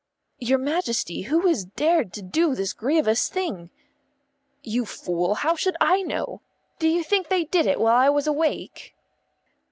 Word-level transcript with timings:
"Your 0.39 0.57
Majesty, 0.57 1.21
who 1.21 1.41
has 1.41 1.63
dared 1.63 2.11
to 2.13 2.23
do 2.23 2.55
this 2.55 2.73
grievous 2.73 3.29
thing?" 3.29 3.69
"You 4.63 4.83
fool, 4.83 5.35
how 5.35 5.55
should 5.55 5.77
I 5.79 6.01
know? 6.01 6.41
Do 6.79 6.87
you 6.89 7.03
think 7.03 7.27
they 7.27 7.43
did 7.43 7.67
it 7.67 7.79
while 7.79 7.93
I 7.97 8.09
was 8.09 8.25
awake?" 8.25 8.95